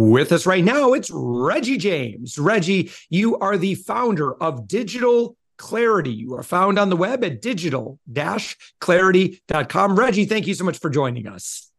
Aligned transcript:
With 0.00 0.30
us 0.30 0.46
right 0.46 0.62
now, 0.62 0.92
it's 0.92 1.10
Reggie 1.12 1.76
James. 1.76 2.38
Reggie, 2.38 2.92
you 3.10 3.36
are 3.38 3.58
the 3.58 3.74
founder 3.74 4.40
of 4.40 4.68
Digital 4.68 5.36
Clarity. 5.56 6.12
You 6.12 6.34
are 6.34 6.44
found 6.44 6.78
on 6.78 6.88
the 6.88 6.94
web 6.94 7.24
at 7.24 7.42
digital 7.42 7.98
clarity.com. 8.78 9.98
Reggie, 9.98 10.24
thank 10.24 10.46
you 10.46 10.54
so 10.54 10.62
much 10.62 10.78
for 10.78 10.88
joining 10.88 11.26
us. 11.26 11.72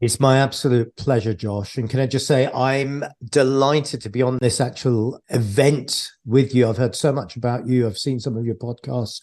It's 0.00 0.20
my 0.20 0.38
absolute 0.38 0.94
pleasure, 0.94 1.34
Josh. 1.34 1.76
And 1.76 1.90
can 1.90 1.98
I 1.98 2.06
just 2.06 2.28
say, 2.28 2.46
I'm 2.46 3.02
delighted 3.24 4.02
to 4.02 4.08
be 4.08 4.22
on 4.22 4.38
this 4.40 4.60
actual 4.60 5.20
event 5.28 6.12
with 6.24 6.54
you. 6.54 6.68
I've 6.68 6.76
heard 6.76 6.94
so 6.94 7.10
much 7.10 7.34
about 7.34 7.66
you, 7.66 7.88
I've 7.88 7.98
seen 7.98 8.20
some 8.20 8.36
of 8.36 8.46
your 8.46 8.54
podcasts 8.54 9.20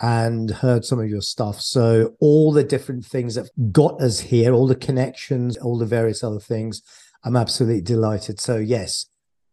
and 0.00 0.50
heard 0.50 0.84
some 0.84 1.00
of 1.00 1.08
your 1.08 1.22
stuff. 1.22 1.60
So, 1.60 2.14
all 2.20 2.52
the 2.52 2.62
different 2.62 3.04
things 3.04 3.34
that 3.34 3.48
got 3.72 4.00
us 4.00 4.20
here, 4.20 4.52
all 4.52 4.68
the 4.68 4.76
connections, 4.76 5.56
all 5.56 5.78
the 5.78 5.86
various 5.86 6.22
other 6.22 6.38
things 6.38 6.80
I'm 7.26 7.34
absolutely 7.34 7.80
delighted. 7.80 8.38
So, 8.38 8.56
yes, 8.56 9.06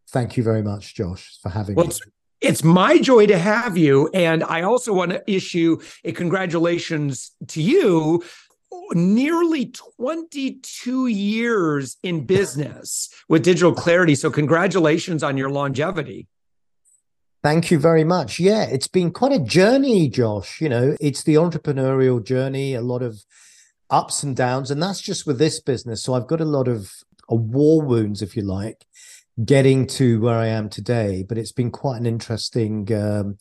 thank 0.09 0.37
you 0.37 0.43
very 0.43 0.61
much, 0.61 0.93
Josh, 0.93 1.39
for 1.41 1.49
having 1.49 1.73
well, 1.73 1.87
me. 1.87 1.93
It's 2.39 2.63
my 2.63 2.99
joy 2.99 3.25
to 3.25 3.37
have 3.37 3.77
you. 3.77 4.11
And 4.13 4.43
I 4.43 4.61
also 4.61 4.93
want 4.93 5.09
to 5.09 5.23
issue 5.29 5.79
a 6.03 6.11
congratulations 6.11 7.31
to 7.47 7.61
you. 7.63 8.23
Nearly 8.91 9.73
22 9.97 11.07
years 11.07 11.97
in 12.03 12.25
business 12.25 13.09
with 13.27 13.43
Digital 13.43 13.73
Clarity. 13.73 14.13
So, 14.13 14.29
congratulations 14.29 15.23
on 15.23 15.35
your 15.35 15.49
longevity. 15.49 16.27
Thank 17.41 17.71
you 17.71 17.79
very 17.79 18.03
much. 18.03 18.39
Yeah, 18.39 18.63
it's 18.63 18.87
been 18.87 19.11
quite 19.11 19.31
a 19.31 19.39
journey, 19.39 20.09
Josh. 20.09 20.61
You 20.61 20.69
know, 20.69 20.95
it's 21.01 21.23
the 21.23 21.35
entrepreneurial 21.35 22.23
journey, 22.23 22.75
a 22.75 22.81
lot 22.81 23.01
of 23.01 23.23
ups 23.89 24.21
and 24.21 24.35
downs. 24.35 24.69
And 24.69 24.81
that's 24.81 25.01
just 25.01 25.25
with 25.25 25.39
this 25.39 25.59
business. 25.59 26.03
So 26.03 26.13
I've 26.13 26.27
got 26.27 26.39
a 26.39 26.45
lot 26.45 26.67
of 26.67 26.91
a 27.29 27.35
war 27.35 27.81
wounds, 27.81 28.21
if 28.21 28.35
you 28.35 28.43
like, 28.43 28.85
getting 29.43 29.87
to 29.87 30.19
where 30.21 30.37
I 30.37 30.47
am 30.47 30.69
today. 30.69 31.23
But 31.27 31.37
it's 31.37 31.51
been 31.51 31.71
quite 31.71 31.97
an 31.97 32.05
interesting 32.05 32.93
um, 32.93 33.37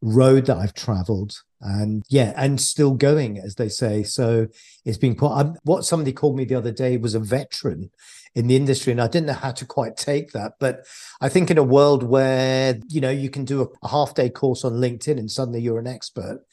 road 0.00 0.46
that 0.46 0.58
I've 0.58 0.74
traveled, 0.74 1.42
and 1.60 2.04
yeah, 2.08 2.32
and 2.36 2.60
still 2.60 2.92
going, 2.92 3.38
as 3.38 3.56
they 3.56 3.68
say. 3.68 4.02
So 4.02 4.48
it's 4.84 4.98
been 4.98 5.16
quite. 5.16 5.40
I'm, 5.40 5.56
what 5.64 5.84
somebody 5.84 6.12
called 6.12 6.36
me 6.36 6.44
the 6.44 6.54
other 6.54 6.72
day 6.72 6.96
was 6.96 7.14
a 7.14 7.20
veteran 7.20 7.90
in 8.34 8.46
the 8.46 8.56
industry, 8.56 8.92
and 8.92 9.00
I 9.00 9.08
didn't 9.08 9.26
know 9.26 9.32
how 9.34 9.52
to 9.52 9.66
quite 9.66 9.96
take 9.96 10.32
that. 10.32 10.54
But 10.60 10.86
I 11.20 11.28
think 11.28 11.50
in 11.50 11.58
a 11.58 11.62
world 11.62 12.02
where 12.02 12.78
you 12.88 13.00
know 13.00 13.10
you 13.10 13.30
can 13.30 13.44
do 13.44 13.62
a, 13.62 13.66
a 13.82 13.88
half 13.88 14.14
day 14.14 14.30
course 14.30 14.64
on 14.64 14.74
LinkedIn 14.74 15.18
and 15.18 15.30
suddenly 15.30 15.60
you're 15.60 15.78
an 15.78 15.86
expert. 15.86 16.44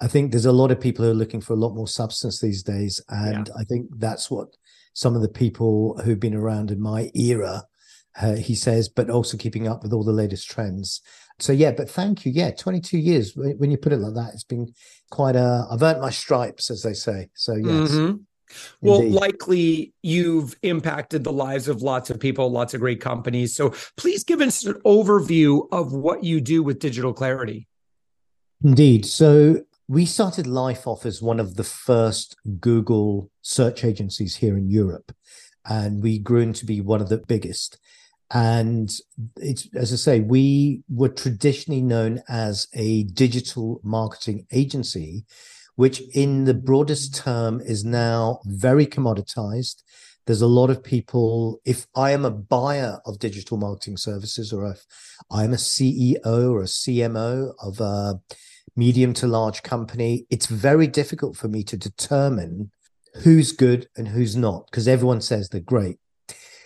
I 0.00 0.06
think 0.06 0.30
there's 0.30 0.46
a 0.46 0.52
lot 0.52 0.70
of 0.70 0.80
people 0.80 1.04
who 1.04 1.10
are 1.10 1.14
looking 1.14 1.40
for 1.40 1.54
a 1.54 1.56
lot 1.56 1.74
more 1.74 1.88
substance 1.88 2.40
these 2.40 2.62
days. 2.62 3.00
And 3.08 3.48
yeah. 3.48 3.54
I 3.58 3.64
think 3.64 3.88
that's 3.98 4.30
what 4.30 4.56
some 4.94 5.14
of 5.14 5.22
the 5.22 5.28
people 5.28 6.00
who've 6.04 6.20
been 6.20 6.34
around 6.34 6.70
in 6.70 6.80
my 6.80 7.10
era, 7.14 7.64
uh, 8.20 8.34
he 8.36 8.54
says, 8.54 8.88
but 8.88 9.10
also 9.10 9.36
keeping 9.36 9.68
up 9.68 9.82
with 9.82 9.92
all 9.92 10.04
the 10.04 10.12
latest 10.12 10.50
trends. 10.50 11.00
So 11.38 11.52
yeah, 11.52 11.70
but 11.70 11.88
thank 11.88 12.26
you. 12.26 12.32
Yeah, 12.32 12.50
22 12.50 12.98
years. 12.98 13.32
When 13.36 13.70
you 13.70 13.76
put 13.76 13.92
it 13.92 13.98
like 13.98 14.14
that, 14.14 14.34
it's 14.34 14.44
been 14.44 14.72
quite 15.10 15.36
a. 15.36 15.66
I've 15.70 15.82
earned 15.82 16.00
my 16.00 16.10
stripes, 16.10 16.70
as 16.70 16.82
they 16.82 16.94
say. 16.94 17.28
So 17.34 17.54
yes. 17.54 17.90
Mm-hmm. 17.90 18.16
Well, 18.80 19.00
Indeed. 19.00 19.12
likely 19.12 19.92
you've 20.02 20.56
impacted 20.62 21.22
the 21.22 21.32
lives 21.32 21.68
of 21.68 21.82
lots 21.82 22.10
of 22.10 22.18
people, 22.18 22.50
lots 22.50 22.74
of 22.74 22.80
great 22.80 23.00
companies. 23.00 23.54
So 23.54 23.74
please 23.96 24.24
give 24.24 24.40
us 24.40 24.64
an 24.64 24.74
overview 24.86 25.68
of 25.70 25.92
what 25.92 26.24
you 26.24 26.40
do 26.40 26.62
with 26.62 26.78
Digital 26.78 27.12
Clarity. 27.12 27.68
Indeed. 28.64 29.06
So 29.06 29.62
we 29.88 30.04
started 30.04 30.46
life 30.46 30.86
off 30.86 31.06
as 31.06 31.22
one 31.22 31.40
of 31.40 31.56
the 31.56 31.64
first 31.64 32.36
Google 32.60 33.30
search 33.40 33.84
agencies 33.84 34.36
here 34.36 34.56
in 34.56 34.68
Europe, 34.68 35.12
and 35.64 36.02
we 36.02 36.18
grew 36.18 36.52
to 36.52 36.66
be 36.66 36.80
one 36.82 37.00
of 37.00 37.08
the 37.08 37.18
biggest. 37.26 37.78
And 38.30 38.92
it's 39.36 39.66
as 39.74 39.90
I 39.90 39.96
say, 39.96 40.20
we 40.20 40.82
were 40.90 41.08
traditionally 41.08 41.80
known 41.80 42.22
as 42.28 42.68
a 42.74 43.04
digital 43.04 43.80
marketing 43.82 44.46
agency, 44.52 45.24
which 45.76 46.02
in 46.14 46.44
the 46.44 46.52
broadest 46.52 47.14
term 47.14 47.62
is 47.62 47.82
now 47.82 48.40
very 48.44 48.86
commoditized. 48.86 49.82
There's 50.26 50.42
a 50.42 50.46
lot 50.46 50.68
of 50.68 50.84
people. 50.84 51.62
If 51.64 51.86
I 51.94 52.10
am 52.10 52.26
a 52.26 52.30
buyer 52.30 53.00
of 53.06 53.18
digital 53.18 53.56
marketing 53.56 53.96
services, 53.96 54.52
or 54.52 54.70
if 54.70 54.84
I'm 55.30 55.54
a 55.54 55.56
CEO 55.56 56.50
or 56.50 56.60
a 56.60 56.64
CMO 56.64 57.54
of 57.62 57.80
a 57.80 58.20
medium 58.76 59.12
to 59.14 59.26
large 59.26 59.62
company, 59.62 60.26
it's 60.30 60.46
very 60.46 60.86
difficult 60.86 61.36
for 61.36 61.48
me 61.48 61.62
to 61.64 61.76
determine 61.76 62.70
who's 63.22 63.52
good 63.52 63.88
and 63.96 64.08
who's 64.08 64.36
not 64.36 64.66
because 64.70 64.88
everyone 64.88 65.20
says 65.20 65.48
they're 65.48 65.60
great. 65.60 65.98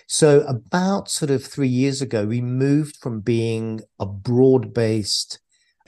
So, 0.06 0.40
about 0.42 1.10
sort 1.10 1.30
of 1.30 1.44
three 1.44 1.68
years 1.68 2.02
ago, 2.02 2.26
we 2.26 2.40
moved 2.40 2.96
from 2.96 3.20
being 3.20 3.80
a 3.98 4.06
broad 4.06 4.74
based 4.74 5.38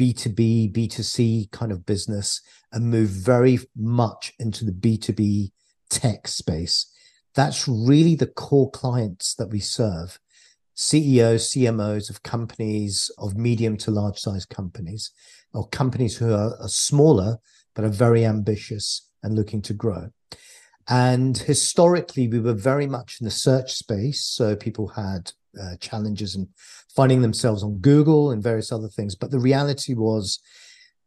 B2B, 0.00 0.72
B2C 0.72 1.50
kind 1.50 1.70
of 1.70 1.86
business 1.86 2.40
and 2.72 2.90
moved 2.90 3.12
very 3.12 3.58
much 3.76 4.32
into 4.38 4.64
the 4.64 4.72
B2B 4.72 5.52
tech 5.90 6.26
space. 6.26 6.90
That's 7.34 7.68
really 7.68 8.14
the 8.14 8.26
core 8.26 8.70
clients 8.70 9.34
that 9.34 9.50
we 9.50 9.60
serve. 9.60 10.18
CEOs, 10.74 11.50
CMOs 11.50 12.10
of 12.10 12.22
companies, 12.22 13.10
of 13.18 13.36
medium 13.36 13.76
to 13.78 13.90
large 13.90 14.18
size 14.18 14.44
companies 14.44 15.12
or 15.54 15.68
companies 15.68 16.16
who 16.16 16.32
are, 16.32 16.56
are 16.60 16.68
smaller 16.68 17.38
but 17.74 17.84
are 17.84 17.88
very 17.88 18.24
ambitious 18.24 19.08
and 19.22 19.34
looking 19.34 19.62
to 19.62 19.72
grow. 19.72 20.10
And 20.88 21.36
historically, 21.38 22.28
we 22.28 22.40
were 22.40 22.54
very 22.54 22.86
much 22.86 23.16
in 23.20 23.24
the 23.24 23.30
search 23.30 23.72
space. 23.72 24.22
So 24.22 24.54
people 24.54 24.88
had 24.88 25.32
uh, 25.60 25.76
challenges 25.80 26.34
in 26.34 26.48
finding 26.94 27.22
themselves 27.22 27.62
on 27.62 27.78
Google 27.78 28.30
and 28.30 28.42
various 28.42 28.70
other 28.70 28.88
things. 28.88 29.14
But 29.14 29.30
the 29.30 29.38
reality 29.38 29.94
was 29.94 30.40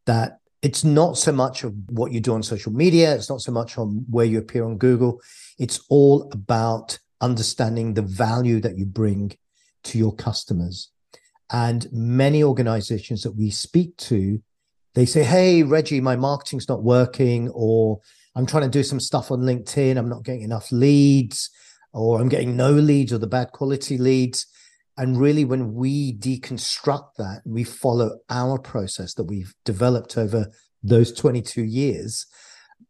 that 0.05 0.39
it's 0.61 0.83
not 0.83 1.17
so 1.17 1.31
much 1.31 1.63
of 1.63 1.73
what 1.89 2.11
you 2.11 2.19
do 2.19 2.33
on 2.33 2.41
social 2.41 2.71
media, 2.71 3.13
it's 3.13 3.29
not 3.29 3.41
so 3.41 3.51
much 3.51 3.77
on 3.77 4.05
where 4.09 4.25
you 4.25 4.39
appear 4.39 4.65
on 4.65 4.77
Google. 4.77 5.21
It's 5.59 5.79
all 5.89 6.29
about 6.31 6.97
understanding 7.21 7.93
the 7.93 8.01
value 8.01 8.59
that 8.61 8.77
you 8.77 8.85
bring 8.85 9.37
to 9.83 9.97
your 9.97 10.15
customers. 10.15 10.89
And 11.51 11.87
many 11.91 12.43
organizations 12.43 13.23
that 13.23 13.35
we 13.35 13.49
speak 13.49 13.95
to, 13.97 14.41
they 14.95 15.05
say, 15.05 15.23
Hey, 15.23 15.63
Reggie, 15.63 16.01
my 16.01 16.15
marketing's 16.15 16.67
not 16.67 16.83
working, 16.83 17.49
or 17.49 17.99
I'm 18.35 18.45
trying 18.45 18.63
to 18.63 18.69
do 18.69 18.83
some 18.83 18.99
stuff 18.99 19.31
on 19.31 19.41
LinkedIn. 19.41 19.97
I'm 19.97 20.09
not 20.09 20.23
getting 20.23 20.41
enough 20.41 20.71
leads, 20.71 21.49
or 21.93 22.19
I'm 22.19 22.29
getting 22.29 22.55
no 22.55 22.71
leads 22.71 23.13
or 23.13 23.17
the 23.17 23.27
bad 23.27 23.51
quality 23.51 23.97
leads. 23.97 24.45
And 24.97 25.19
really, 25.19 25.45
when 25.45 25.73
we 25.73 26.17
deconstruct 26.17 27.15
that, 27.17 27.41
we 27.45 27.63
follow 27.63 28.17
our 28.29 28.57
process 28.57 29.13
that 29.13 29.25
we've 29.25 29.53
developed 29.63 30.17
over 30.17 30.51
those 30.83 31.11
22 31.13 31.63
years. 31.63 32.25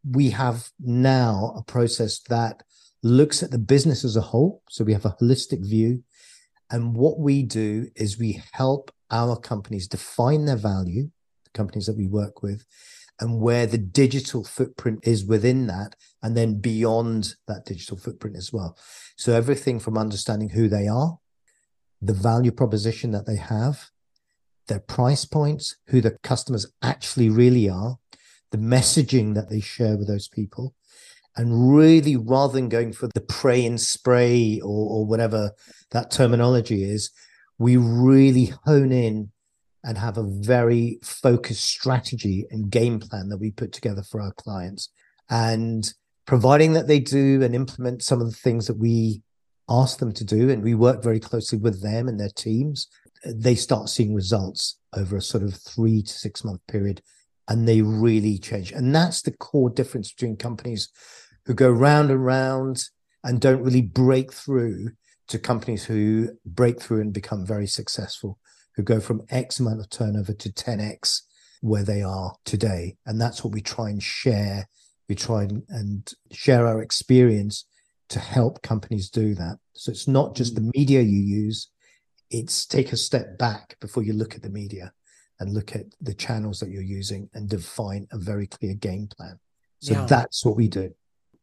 We 0.08 0.30
have 0.30 0.70
now 0.80 1.54
a 1.56 1.62
process 1.62 2.20
that 2.28 2.62
looks 3.02 3.42
at 3.42 3.50
the 3.50 3.58
business 3.58 4.04
as 4.04 4.16
a 4.16 4.22
whole. 4.22 4.62
So 4.70 4.84
we 4.84 4.92
have 4.92 5.04
a 5.04 5.16
holistic 5.20 5.66
view 5.66 6.02
and 6.70 6.94
what 6.94 7.18
we 7.18 7.42
do 7.42 7.88
is 7.96 8.18
we 8.18 8.42
help 8.52 8.90
our 9.10 9.36
companies 9.36 9.88
define 9.88 10.44
their 10.44 10.56
value, 10.56 11.10
the 11.44 11.50
companies 11.54 11.86
that 11.86 11.96
we 11.96 12.06
work 12.06 12.42
with, 12.42 12.64
and 13.20 13.40
where 13.40 13.66
the 13.66 13.78
digital 13.78 14.44
footprint 14.44 15.00
is 15.02 15.24
within 15.24 15.66
that, 15.66 15.96
and 16.22 16.36
then 16.36 16.60
beyond 16.60 17.34
that 17.46 17.64
digital 17.64 17.96
footprint 17.96 18.36
as 18.36 18.52
well. 18.52 18.76
So 19.16 19.32
everything 19.32 19.80
from 19.80 19.98
understanding 19.98 20.50
who 20.50 20.68
they 20.68 20.86
are, 20.86 21.18
the 22.00 22.12
value 22.12 22.52
proposition 22.52 23.10
that 23.12 23.26
they 23.26 23.36
have, 23.36 23.90
their 24.68 24.78
price 24.78 25.24
points, 25.24 25.76
who 25.88 26.00
the 26.00 26.18
customers 26.22 26.70
actually 26.82 27.28
really 27.28 27.68
are, 27.68 27.98
the 28.50 28.58
messaging 28.58 29.34
that 29.34 29.48
they 29.48 29.60
share 29.60 29.96
with 29.96 30.06
those 30.06 30.28
people. 30.28 30.74
And 31.38 31.72
really, 31.72 32.16
rather 32.16 32.54
than 32.54 32.68
going 32.68 32.92
for 32.92 33.08
the 33.14 33.20
pray 33.20 33.64
and 33.64 33.80
spray 33.80 34.60
or, 34.60 34.90
or 34.90 35.06
whatever 35.06 35.52
that 35.92 36.10
terminology 36.10 36.82
is, 36.82 37.10
we 37.58 37.76
really 37.76 38.52
hone 38.64 38.90
in 38.90 39.30
and 39.84 39.96
have 39.96 40.18
a 40.18 40.26
very 40.26 40.98
focused 41.02 41.64
strategy 41.64 42.44
and 42.50 42.70
game 42.70 42.98
plan 42.98 43.28
that 43.28 43.38
we 43.38 43.52
put 43.52 43.72
together 43.72 44.02
for 44.02 44.20
our 44.20 44.32
clients. 44.32 44.88
And 45.30 45.88
providing 46.26 46.72
that 46.72 46.88
they 46.88 46.98
do 46.98 47.40
and 47.42 47.54
implement 47.54 48.02
some 48.02 48.20
of 48.20 48.28
the 48.28 48.36
things 48.36 48.66
that 48.66 48.78
we 48.78 49.22
ask 49.68 50.00
them 50.00 50.12
to 50.14 50.24
do, 50.24 50.50
and 50.50 50.62
we 50.62 50.74
work 50.74 51.04
very 51.04 51.20
closely 51.20 51.58
with 51.58 51.82
them 51.82 52.08
and 52.08 52.18
their 52.18 52.32
teams, 52.34 52.88
they 53.24 53.54
start 53.54 53.88
seeing 53.88 54.12
results 54.12 54.78
over 54.96 55.16
a 55.16 55.22
sort 55.22 55.44
of 55.44 55.54
three 55.54 56.02
to 56.02 56.12
six 56.12 56.42
month 56.42 56.60
period 56.66 57.00
and 57.48 57.66
they 57.66 57.80
really 57.80 58.38
change. 58.38 58.72
And 58.72 58.94
that's 58.94 59.22
the 59.22 59.30
core 59.32 59.70
difference 59.70 60.12
between 60.12 60.36
companies 60.36 60.88
who 61.48 61.54
go 61.54 61.70
round 61.70 62.10
and 62.10 62.24
round 62.24 62.84
and 63.24 63.40
don't 63.40 63.62
really 63.62 63.80
break 63.80 64.32
through 64.32 64.90
to 65.28 65.38
companies 65.38 65.86
who 65.86 66.28
break 66.44 66.80
through 66.80 67.00
and 67.00 67.12
become 67.12 67.44
very 67.44 67.66
successful, 67.66 68.38
who 68.76 68.82
go 68.82 69.00
from 69.00 69.22
X 69.30 69.58
amount 69.58 69.80
of 69.80 69.88
turnover 69.88 70.34
to 70.34 70.50
10X 70.50 71.22
where 71.62 71.82
they 71.82 72.02
are 72.02 72.36
today. 72.44 72.98
And 73.06 73.18
that's 73.18 73.42
what 73.42 73.54
we 73.54 73.62
try 73.62 73.88
and 73.88 74.02
share. 74.02 74.68
We 75.08 75.14
try 75.14 75.44
and, 75.44 75.62
and 75.70 76.12
share 76.30 76.66
our 76.66 76.82
experience 76.82 77.64
to 78.10 78.18
help 78.18 78.60
companies 78.60 79.08
do 79.08 79.34
that. 79.34 79.56
So 79.72 79.90
it's 79.90 80.06
not 80.06 80.36
just 80.36 80.54
the 80.54 80.70
media 80.74 81.00
you 81.00 81.18
use, 81.18 81.70
it's 82.30 82.66
take 82.66 82.92
a 82.92 82.96
step 82.96 83.38
back 83.38 83.76
before 83.80 84.02
you 84.02 84.12
look 84.12 84.34
at 84.34 84.42
the 84.42 84.50
media 84.50 84.92
and 85.40 85.54
look 85.54 85.74
at 85.74 85.86
the 85.98 86.12
channels 86.12 86.60
that 86.60 86.68
you're 86.68 86.82
using 86.82 87.30
and 87.32 87.48
define 87.48 88.06
a 88.12 88.18
very 88.18 88.46
clear 88.46 88.74
game 88.74 89.08
plan. 89.08 89.38
So 89.80 89.94
yeah. 89.94 90.04
that's 90.04 90.44
what 90.44 90.56
we 90.56 90.68
do. 90.68 90.92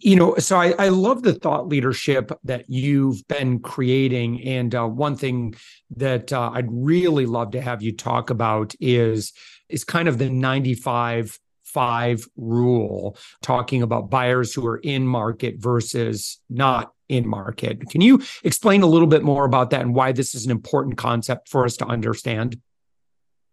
You 0.06 0.16
know, 0.16 0.36
so 0.38 0.57
I, 0.57 0.75
I 0.78 0.90
love 0.90 1.24
the 1.24 1.34
thought 1.34 1.68
leadership 1.68 2.31
that 2.44 2.69
you've 2.69 3.28
been 3.28 3.57
creating. 3.57 4.40
And 4.44 4.75
uh, 4.75 4.86
one 4.86 5.16
thing 5.16 5.56
that 5.98 6.31
uh, 6.31 6.52
I'd 6.54 6.68
really 6.69 7.25
love 7.25 7.50
to 7.54 7.62
have 7.62 7.81
you 7.81 7.92
talk 7.92 8.30
about 8.30 8.75
is 8.80 9.34
is 9.68 9.84
kind 9.84 10.07
of 10.07 10.19
the 10.19 10.30
95 10.30 11.40
5 11.63 12.28
rule, 12.38 13.18
talking 13.42 13.81
about 13.81 14.12
buyers 14.12 14.54
who 14.54 14.68
are 14.68 14.78
in 14.78 15.07
market 15.07 15.56
versus 15.57 16.40
not 16.52 16.94
in 17.10 17.28
market. 17.28 17.90
Can 17.90 18.02
you 18.02 18.22
explain 18.44 18.84
a 18.84 18.88
little 18.88 19.07
bit 19.07 19.24
more 19.24 19.44
about 19.44 19.72
that 19.72 19.81
and 19.81 19.96
why 19.96 20.12
this 20.12 20.36
is 20.36 20.46
an 20.46 20.52
important 20.52 20.98
concept 20.98 21.50
for 21.50 21.66
us 21.66 21.78
to 21.78 21.86
understand? 21.88 22.62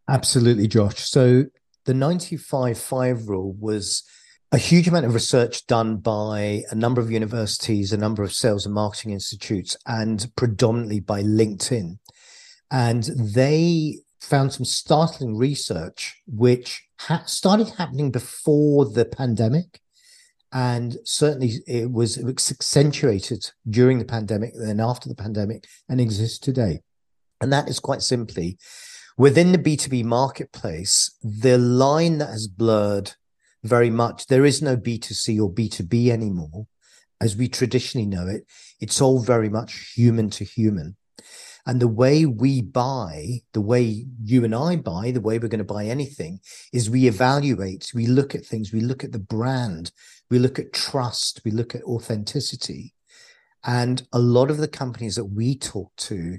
Absolutely, 0.07 0.69
Josh. 0.69 0.99
So 0.99 1.47
the 1.87 1.95
95 1.95 2.79
5 2.79 3.29
rule 3.29 3.57
was 3.59 4.05
a 4.53 4.59
huge 4.59 4.87
amount 4.87 5.07
of 5.07 5.15
research 5.15 5.67
done 5.67 5.97
by 5.97 6.63
a 6.71 6.75
number 6.75 7.01
of 7.01 7.11
universities, 7.11 7.93
a 7.93 7.97
number 7.97 8.23
of 8.23 8.35
sales 8.35 8.67
and 8.67 8.75
marketing 8.75 9.13
institutes, 9.13 9.77
and 9.87 10.31
predominantly 10.37 11.01
by 11.01 11.23
LinkedIn. 11.23 11.99
And 12.71 13.05
they 13.19 14.01
found 14.21 14.53
some 14.53 14.67
startling 14.67 15.37
research 15.37 16.21
which 16.27 16.85
ha- 17.01 17.25
started 17.27 17.71
happening 17.79 18.11
before 18.11 18.85
the 18.85 19.05
pandemic 19.05 19.81
and 20.53 20.97
certainly 21.05 21.55
it 21.67 21.91
was 21.91 22.19
accentuated 22.19 23.51
during 23.69 23.99
the 23.99 24.05
pandemic 24.05 24.53
then 24.55 24.79
after 24.79 25.09
the 25.09 25.15
pandemic 25.15 25.67
and 25.89 26.01
exists 26.01 26.39
today 26.39 26.81
and 27.41 27.53
that 27.53 27.69
is 27.69 27.81
quite 27.81 28.03
simply 28.03 28.57
within 29.17 29.51
the 29.51 29.59
b2b 29.59 30.05
marketplace 30.05 31.17
the 31.23 31.59
line 31.59 32.19
that 32.19 32.29
has 32.29 32.47
blurred 32.47 33.13
very 33.63 33.91
much 33.91 34.27
there 34.27 34.45
is 34.45 34.63
no 34.63 34.77
b2c 34.77 35.41
or 35.41 35.51
b2b 35.51 36.09
anymore 36.09 36.67
as 37.21 37.37
we 37.37 37.49
traditionally 37.49 38.07
know 38.07 38.27
it 38.27 38.45
it's 38.81 39.01
all 39.01 39.21
very 39.21 39.49
much 39.49 39.93
human 39.95 40.31
to 40.31 40.45
human 40.45 40.97
and 41.65 41.81
the 41.81 41.89
way 41.89 42.27
we 42.27 42.61
buy, 42.61 43.43
the 43.53 43.61
way 43.61 44.07
you 44.23 44.45
and 44.45 44.55
I 44.55 44.77
buy, 44.77 45.13
the 45.13 45.21
way 45.21 45.39
we're 45.39 45.49
going 45.49 45.59
to 45.59 45.65
buy 45.65 45.85
anything 45.85 46.41
is 46.73 46.91
we 46.91 47.07
evaluate, 47.07 47.93
we 47.95 48.07
look 48.07 48.35
at 48.35 48.45
things, 48.45 48.73
we 48.73 48.81
look 48.81 49.05
at 49.05 49.13
the 49.13 49.21
brand, 49.21 49.93
we 50.29 50.41
look 50.41 50.59
at 50.59 50.73
trust, 50.73 51.41
we 51.45 51.53
look 51.53 51.75
at 51.75 51.85
authenticity. 51.85 52.95
And 53.65 54.07
a 54.13 54.19
lot 54.19 54.51
of 54.51 54.57
the 54.57 54.69
companies 54.69 55.15
that 55.15 55.27
we 55.27 55.57
talk 55.57 55.95
to 55.99 56.39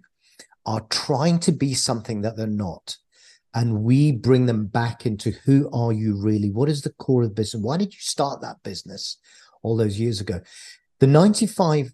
are 0.65 0.85
trying 0.89 1.39
to 1.39 1.53
be 1.53 1.73
something 1.73 2.21
that 2.21 2.35
they're 2.35 2.47
not. 2.47 2.97
And 3.53 3.83
we 3.83 4.11
bring 4.11 4.47
them 4.47 4.65
back 4.65 5.05
into 5.05 5.31
who 5.45 5.69
are 5.71 5.94
you 5.94 6.19
really? 6.19 6.50
What 6.50 6.69
is 6.69 6.81
the 6.81 6.94
core 6.94 7.23
of 7.23 7.29
the 7.29 7.35
business? 7.35 7.61
Why 7.61 7.77
did 7.77 7.94
you 7.94 8.00
start 8.00 8.41
that 8.41 8.63
business 8.63 9.17
all 9.61 9.77
those 9.77 10.00
years 10.00 10.19
ago? 10.19 10.41
The 11.00 11.07
95 11.07 11.94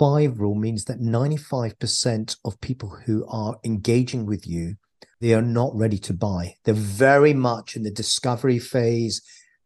five 0.00 0.40
rule 0.40 0.54
means 0.54 0.86
that 0.86 0.98
95% 0.98 2.36
of 2.46 2.58
people 2.62 2.88
who 3.04 3.26
are 3.28 3.58
engaging 3.64 4.24
with 4.24 4.46
you, 4.46 4.76
they 5.20 5.34
are 5.34 5.42
not 5.42 5.76
ready 5.76 5.98
to 5.98 6.14
buy. 6.14 6.54
They're 6.64 6.72
very 6.72 7.34
much 7.34 7.76
in 7.76 7.82
the 7.82 7.90
discovery 7.90 8.58
phase. 8.58 9.20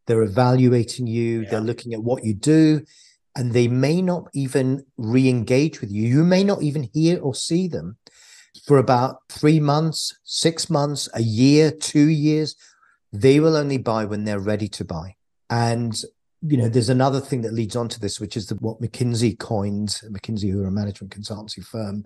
They're 0.06 0.22
evaluating 0.22 1.06
you. 1.06 1.42
Yeah. 1.42 1.50
They're 1.50 1.60
looking 1.60 1.94
at 1.94 2.02
what 2.02 2.24
you 2.24 2.34
do 2.34 2.84
and 3.36 3.52
they 3.52 3.68
may 3.68 4.02
not 4.02 4.28
even 4.34 4.84
re-engage 4.96 5.80
with 5.80 5.92
you. 5.92 6.02
You 6.02 6.24
may 6.24 6.42
not 6.42 6.62
even 6.62 6.88
hear 6.92 7.20
or 7.20 7.34
see 7.34 7.68
them 7.68 7.96
for 8.66 8.78
about 8.78 9.16
three 9.28 9.60
months, 9.60 10.16
six 10.24 10.70
months, 10.70 11.08
a 11.14 11.22
year, 11.22 11.70
two 11.70 12.08
years. 12.08 12.56
They 13.12 13.40
will 13.40 13.56
only 13.56 13.78
buy 13.78 14.04
when 14.04 14.24
they're 14.24 14.40
ready 14.40 14.68
to 14.68 14.84
buy. 14.84 15.16
And 15.50 15.94
you 16.46 16.58
know, 16.58 16.68
there's 16.68 16.90
another 16.90 17.20
thing 17.20 17.40
that 17.42 17.54
leads 17.54 17.74
on 17.74 17.88
to 17.88 18.00
this, 18.00 18.20
which 18.20 18.36
is 18.36 18.46
the, 18.48 18.54
what 18.56 18.80
McKinsey 18.80 19.38
coined. 19.38 20.00
McKinsey, 20.10 20.50
who 20.50 20.62
are 20.62 20.66
a 20.66 20.70
management 20.70 21.16
consultancy 21.16 21.64
firm, 21.64 22.04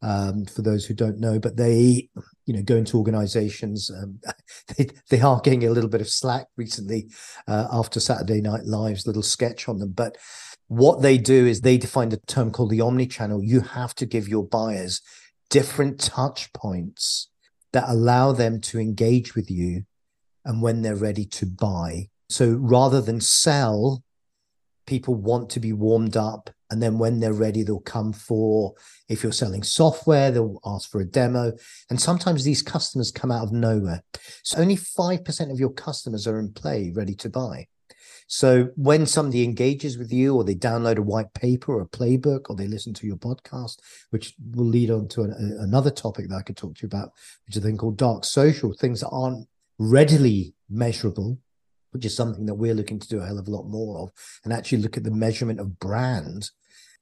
um, 0.00 0.46
for 0.46 0.62
those 0.62 0.86
who 0.86 0.94
don't 0.94 1.18
know, 1.18 1.38
but 1.38 1.56
they, 1.56 2.08
you 2.46 2.54
know, 2.54 2.62
go 2.62 2.76
into 2.76 2.96
organizations. 2.96 3.90
Um, 3.90 4.20
they, 4.76 4.88
they 5.10 5.20
are 5.20 5.40
getting 5.40 5.64
a 5.64 5.70
little 5.70 5.90
bit 5.90 6.00
of 6.00 6.08
slack 6.08 6.46
recently 6.56 7.08
uh, 7.46 7.68
after 7.70 8.00
Saturday 8.00 8.40
Night 8.40 8.64
Live's 8.64 9.06
little 9.06 9.22
sketch 9.22 9.68
on 9.68 9.78
them. 9.78 9.92
But 9.92 10.16
what 10.68 11.02
they 11.02 11.18
do 11.18 11.46
is 11.46 11.60
they 11.60 11.76
define 11.76 12.12
a 12.12 12.16
term 12.16 12.50
called 12.50 12.70
the 12.70 12.80
omni-channel. 12.80 13.42
You 13.42 13.60
have 13.60 13.94
to 13.96 14.06
give 14.06 14.28
your 14.28 14.46
buyers 14.46 15.02
different 15.54 16.00
touch 16.00 16.52
points 16.52 17.28
that 17.72 17.84
allow 17.88 18.32
them 18.32 18.60
to 18.60 18.78
engage 18.78 19.34
with 19.34 19.50
you 19.50 19.84
and 20.44 20.60
when 20.60 20.82
they're 20.82 21.04
ready 21.08 21.24
to 21.24 21.46
buy 21.46 22.08
so 22.34 22.54
rather 22.54 23.00
than 23.00 23.20
sell, 23.20 24.02
people 24.86 25.14
want 25.14 25.50
to 25.50 25.60
be 25.60 25.72
warmed 25.72 26.16
up. 26.16 26.50
And 26.70 26.82
then 26.82 26.98
when 26.98 27.20
they're 27.20 27.32
ready, 27.32 27.62
they'll 27.62 27.78
come 27.80 28.12
for, 28.12 28.74
if 29.08 29.22
you're 29.22 29.32
selling 29.32 29.62
software, 29.62 30.30
they'll 30.30 30.58
ask 30.64 30.90
for 30.90 31.00
a 31.00 31.04
demo. 31.06 31.52
And 31.90 32.00
sometimes 32.00 32.42
these 32.42 32.62
customers 32.62 33.12
come 33.12 33.30
out 33.30 33.44
of 33.44 33.52
nowhere. 33.52 34.02
So 34.42 34.58
only 34.58 34.76
5% 34.76 35.52
of 35.52 35.60
your 35.60 35.70
customers 35.70 36.26
are 36.26 36.40
in 36.40 36.52
play, 36.52 36.90
ready 36.94 37.14
to 37.16 37.30
buy. 37.30 37.68
So 38.26 38.70
when 38.76 39.06
somebody 39.06 39.44
engages 39.44 39.98
with 39.98 40.12
you, 40.12 40.34
or 40.34 40.44
they 40.44 40.54
download 40.54 40.96
a 40.96 41.02
white 41.02 41.34
paper 41.34 41.74
or 41.74 41.82
a 41.82 41.88
playbook, 41.88 42.48
or 42.48 42.56
they 42.56 42.66
listen 42.66 42.94
to 42.94 43.06
your 43.06 43.16
podcast, 43.16 43.78
which 44.10 44.34
will 44.52 44.66
lead 44.66 44.90
on 44.90 45.08
to 45.08 45.22
an, 45.22 45.56
another 45.60 45.90
topic 45.90 46.28
that 46.28 46.36
I 46.36 46.42
could 46.42 46.56
talk 46.56 46.76
to 46.76 46.82
you 46.82 46.86
about, 46.86 47.12
which 47.46 47.56
is 47.56 47.62
a 47.62 47.66
thing 47.66 47.76
called 47.76 47.98
dark 47.98 48.24
social, 48.24 48.72
things 48.72 49.00
that 49.00 49.10
aren't 49.10 49.46
readily 49.78 50.54
measurable, 50.70 51.38
which 51.90 52.04
is 52.04 52.16
something 52.16 52.46
that 52.46 52.54
we're 52.54 52.74
looking 52.74 52.98
to 52.98 53.08
do 53.08 53.20
a 53.20 53.26
hell 53.26 53.38
of 53.38 53.46
a 53.46 53.50
lot 53.50 53.66
more 53.66 54.00
of, 54.00 54.10
and 54.42 54.52
actually 54.52 54.78
look 54.78 54.96
at 54.96 55.04
the 55.04 55.10
measurement 55.10 55.60
of 55.60 55.78
brand. 55.78 56.50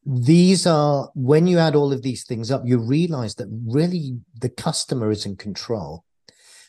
These 0.05 0.67
are, 0.67 1.11
when 1.15 1.47
you 1.47 1.59
add 1.59 1.77
all 1.77 1.93
of 1.93 2.03
these 2.03 2.25
things 2.25 2.51
up, 2.51 2.63
you 2.65 2.79
realize 2.79 3.37
that 3.37 3.47
really 3.67 4.19
the 4.39 4.49
customer 4.49 5.11
is 5.13 5.25
in 5.25 5.37
control. 5.37 6.05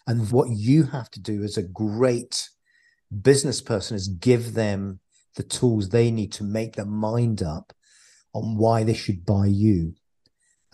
And 0.05 0.29
what 0.31 0.49
you 0.49 0.83
have 0.83 1.09
to 1.11 1.19
do 1.19 1.43
as 1.43 1.57
a 1.57 1.63
great 1.63 2.49
business 3.21 3.61
person 3.61 3.95
is 3.95 4.07
give 4.07 4.53
them 4.53 4.99
the 5.35 5.43
tools 5.43 5.89
they 5.89 6.11
need 6.11 6.31
to 6.33 6.43
make 6.43 6.75
their 6.75 6.85
mind 6.85 7.41
up 7.41 7.73
on 8.33 8.57
why 8.57 8.83
they 8.83 8.93
should 8.93 9.25
buy 9.25 9.45
you 9.45 9.93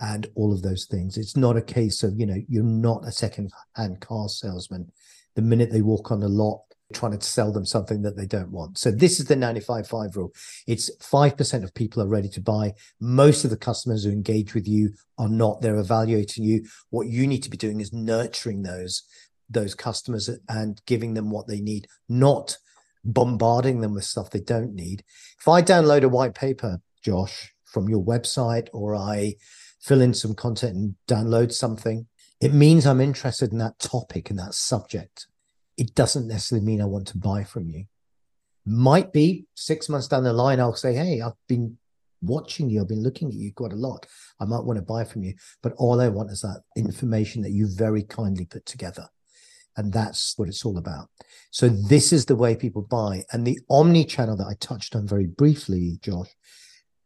and 0.00 0.26
all 0.34 0.52
of 0.52 0.62
those 0.62 0.86
things. 0.86 1.16
It's 1.16 1.36
not 1.36 1.56
a 1.56 1.62
case 1.62 2.02
of, 2.02 2.18
you 2.18 2.26
know, 2.26 2.40
you're 2.48 2.62
not 2.62 3.06
a 3.06 3.12
second 3.12 3.52
hand 3.76 4.00
car 4.00 4.28
salesman. 4.28 4.90
The 5.36 5.42
minute 5.42 5.70
they 5.70 5.82
walk 5.82 6.10
on 6.10 6.20
the 6.20 6.28
lot, 6.28 6.62
trying 6.92 7.16
to 7.16 7.24
sell 7.24 7.52
them 7.52 7.64
something 7.64 8.02
that 8.02 8.16
they 8.16 8.26
don't 8.26 8.50
want. 8.50 8.76
So 8.76 8.90
this 8.90 9.20
is 9.20 9.26
the 9.26 9.36
95-5 9.36 10.16
rule. 10.16 10.32
It's 10.66 10.90
5% 10.98 11.62
of 11.62 11.74
people 11.74 12.02
are 12.02 12.08
ready 12.08 12.28
to 12.30 12.40
buy. 12.40 12.74
Most 12.98 13.44
of 13.44 13.50
the 13.50 13.56
customers 13.56 14.04
who 14.04 14.10
engage 14.10 14.54
with 14.54 14.66
you 14.66 14.94
are 15.18 15.28
not. 15.28 15.60
They're 15.60 15.78
evaluating 15.78 16.44
you. 16.44 16.64
What 16.88 17.06
you 17.06 17.26
need 17.26 17.42
to 17.44 17.50
be 17.50 17.56
doing 17.56 17.80
is 17.80 17.92
nurturing 17.92 18.62
those 18.62 19.02
those 19.50 19.74
customers 19.74 20.30
and 20.48 20.80
giving 20.86 21.14
them 21.14 21.30
what 21.30 21.48
they 21.48 21.60
need, 21.60 21.86
not 22.08 22.56
bombarding 23.04 23.80
them 23.80 23.94
with 23.94 24.04
stuff 24.04 24.30
they 24.30 24.40
don't 24.40 24.74
need. 24.74 25.02
If 25.38 25.48
I 25.48 25.62
download 25.62 26.02
a 26.02 26.08
white 26.08 26.34
paper, 26.34 26.80
Josh, 27.02 27.52
from 27.64 27.88
your 27.88 28.02
website 28.02 28.68
or 28.72 28.94
I 28.94 29.36
fill 29.80 30.00
in 30.00 30.14
some 30.14 30.34
content 30.34 30.76
and 30.76 30.94
download 31.08 31.52
something, 31.52 32.06
it 32.40 32.52
means 32.52 32.86
I'm 32.86 33.00
interested 33.00 33.52
in 33.52 33.58
that 33.58 33.78
topic 33.78 34.30
and 34.30 34.38
that 34.38 34.54
subject. 34.54 35.26
It 35.76 35.94
doesn't 35.94 36.28
necessarily 36.28 36.66
mean 36.66 36.80
I 36.80 36.86
want 36.86 37.08
to 37.08 37.18
buy 37.18 37.44
from 37.44 37.68
you. 37.70 37.84
Might 38.66 39.12
be 39.12 39.46
six 39.54 39.88
months 39.88 40.08
down 40.08 40.24
the 40.24 40.32
line, 40.32 40.60
I'll 40.60 40.74
say, 40.74 40.94
Hey, 40.94 41.20
I've 41.20 41.32
been 41.48 41.78
watching 42.22 42.68
you, 42.68 42.80
I've 42.80 42.88
been 42.88 43.02
looking 43.02 43.28
at 43.28 43.34
you 43.34 43.52
quite 43.52 43.72
a 43.72 43.76
lot. 43.76 44.06
I 44.38 44.44
might 44.44 44.64
want 44.64 44.78
to 44.78 44.82
buy 44.82 45.04
from 45.04 45.22
you. 45.22 45.34
But 45.62 45.72
all 45.76 46.00
I 46.00 46.08
want 46.08 46.30
is 46.30 46.42
that 46.42 46.62
information 46.76 47.42
that 47.42 47.52
you 47.52 47.66
very 47.66 48.02
kindly 48.02 48.44
put 48.44 48.66
together. 48.66 49.08
And 49.76 49.92
that's 49.92 50.34
what 50.36 50.48
it's 50.48 50.64
all 50.64 50.78
about. 50.78 51.08
So 51.50 51.68
this 51.68 52.12
is 52.12 52.26
the 52.26 52.36
way 52.36 52.54
people 52.54 52.82
buy. 52.82 53.24
And 53.32 53.46
the 53.46 53.58
omni 53.70 54.04
channel 54.04 54.36
that 54.36 54.46
I 54.46 54.54
touched 54.60 54.94
on 54.94 55.06
very 55.06 55.26
briefly, 55.26 55.98
Josh, 56.02 56.28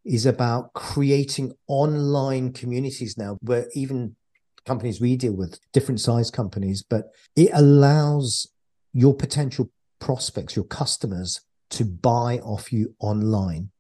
is 0.04 0.26
about 0.26 0.72
creating 0.74 1.52
online 1.66 2.52
communities 2.52 3.16
now 3.16 3.38
where 3.40 3.66
even 3.74 4.16
companies 4.64 5.00
we 5.00 5.16
deal 5.16 5.34
with, 5.34 5.58
different 5.72 6.00
size 6.00 6.30
companies, 6.30 6.82
but 6.82 7.06
it 7.36 7.50
allows 7.52 8.48
your 8.92 9.14
potential 9.14 9.70
prospects, 10.00 10.56
your 10.56 10.64
customers 10.64 11.40
to 11.70 11.84
buy 11.84 12.38
off 12.38 12.72
you 12.72 12.94
online. 12.98 13.70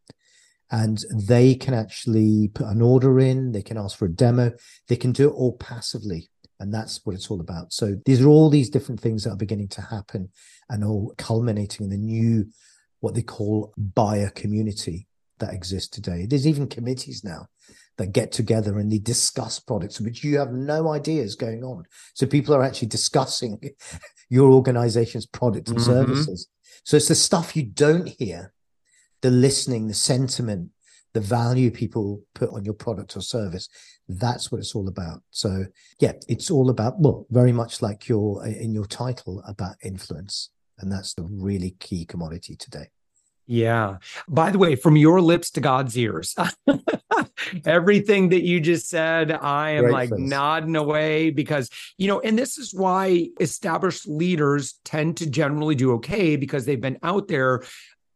And 0.70 0.98
they 1.12 1.54
can 1.54 1.74
actually 1.74 2.48
put 2.48 2.66
an 2.66 2.82
order 2.82 3.20
in, 3.20 3.52
they 3.52 3.62
can 3.62 3.76
ask 3.76 3.96
for 3.96 4.06
a 4.06 4.12
demo, 4.12 4.52
they 4.88 4.96
can 4.96 5.12
do 5.12 5.28
it 5.28 5.32
all 5.32 5.56
passively. 5.56 6.30
And 6.64 6.72
that's 6.72 7.04
what 7.04 7.14
it's 7.14 7.30
all 7.30 7.42
about. 7.42 7.74
So 7.74 7.94
these 8.06 8.22
are 8.22 8.28
all 8.28 8.48
these 8.48 8.70
different 8.70 8.98
things 8.98 9.24
that 9.24 9.32
are 9.32 9.36
beginning 9.36 9.68
to 9.68 9.82
happen 9.82 10.30
and 10.70 10.82
all 10.82 11.12
culminating 11.18 11.84
in 11.84 11.90
the 11.90 11.98
new, 11.98 12.46
what 13.00 13.14
they 13.14 13.20
call 13.20 13.74
buyer 13.76 14.30
community 14.30 15.06
that 15.40 15.52
exists 15.52 15.90
today. 15.90 16.24
There's 16.24 16.46
even 16.46 16.66
committees 16.66 17.22
now 17.22 17.48
that 17.98 18.12
get 18.12 18.32
together 18.32 18.78
and 18.78 18.90
they 18.90 18.96
discuss 18.96 19.60
products 19.60 20.00
which 20.00 20.24
you 20.24 20.38
have 20.38 20.52
no 20.52 20.88
idea 20.88 21.22
is 21.22 21.36
going 21.36 21.62
on. 21.64 21.84
So 22.14 22.26
people 22.26 22.54
are 22.54 22.62
actually 22.62 22.88
discussing 22.88 23.60
your 24.30 24.50
organization's 24.50 25.26
products 25.26 25.70
and 25.70 25.78
mm-hmm. 25.78 25.92
services. 25.92 26.48
So 26.84 26.96
it's 26.96 27.08
the 27.08 27.14
stuff 27.14 27.54
you 27.54 27.64
don't 27.64 28.08
hear, 28.08 28.54
the 29.20 29.30
listening, 29.30 29.88
the 29.88 29.92
sentiment, 29.92 30.70
the 31.14 31.20
value 31.20 31.70
people 31.70 32.20
put 32.34 32.50
on 32.50 32.64
your 32.64 32.74
product 32.74 33.16
or 33.16 33.22
service. 33.22 33.68
That's 34.08 34.52
what 34.52 34.58
it's 34.58 34.74
all 34.74 34.88
about. 34.88 35.22
So 35.30 35.66
yeah, 36.00 36.12
it's 36.28 36.50
all 36.50 36.68
about, 36.68 37.00
well, 37.00 37.26
very 37.30 37.52
much 37.52 37.80
like 37.80 38.08
your 38.08 38.44
in 38.46 38.74
your 38.74 38.86
title 38.86 39.42
about 39.48 39.76
influence. 39.82 40.50
And 40.78 40.90
that's 40.92 41.14
the 41.14 41.22
really 41.22 41.76
key 41.78 42.04
commodity 42.04 42.56
today. 42.56 42.88
Yeah. 43.46 43.98
By 44.28 44.50
the 44.50 44.58
way, 44.58 44.74
from 44.74 44.96
your 44.96 45.20
lips 45.20 45.50
to 45.52 45.60
God's 45.60 45.96
ears, 45.96 46.34
everything 47.66 48.30
that 48.30 48.42
you 48.42 48.58
just 48.58 48.88
said, 48.88 49.30
I 49.30 49.70
am 49.70 49.84
Great 49.84 49.92
like 49.92 50.10
face. 50.10 50.18
nodding 50.18 50.76
away 50.76 51.30
because, 51.30 51.68
you 51.98 52.08
know, 52.08 52.20
and 52.20 52.38
this 52.38 52.56
is 52.56 52.72
why 52.72 53.28
established 53.38 54.08
leaders 54.08 54.80
tend 54.84 55.18
to 55.18 55.28
generally 55.28 55.74
do 55.74 55.92
okay 55.92 56.36
because 56.36 56.64
they've 56.64 56.80
been 56.80 56.98
out 57.02 57.28
there. 57.28 57.62